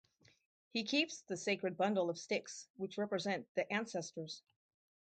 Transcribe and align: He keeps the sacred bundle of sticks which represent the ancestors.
He 0.71 0.83
keeps 0.83 1.21
the 1.21 1.37
sacred 1.37 1.77
bundle 1.77 2.09
of 2.09 2.17
sticks 2.17 2.67
which 2.77 2.97
represent 2.97 3.45
the 3.53 3.71
ancestors. 3.71 4.41